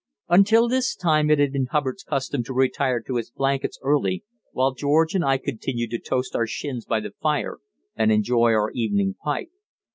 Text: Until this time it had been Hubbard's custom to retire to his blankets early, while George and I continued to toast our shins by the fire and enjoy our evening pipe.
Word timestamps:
Until 0.29 0.67
this 0.67 0.95
time 0.95 1.29
it 1.29 1.37
had 1.37 1.53
been 1.53 1.67
Hubbard's 1.67 2.01
custom 2.01 2.43
to 2.45 2.55
retire 2.55 3.01
to 3.01 3.17
his 3.17 3.29
blankets 3.29 3.77
early, 3.83 4.23
while 4.51 4.73
George 4.73 5.13
and 5.13 5.23
I 5.23 5.37
continued 5.37 5.91
to 5.91 5.99
toast 5.99 6.35
our 6.35 6.47
shins 6.47 6.85
by 6.85 7.01
the 7.01 7.11
fire 7.21 7.59
and 7.95 8.11
enjoy 8.11 8.51
our 8.55 8.71
evening 8.71 9.13
pipe. 9.23 9.51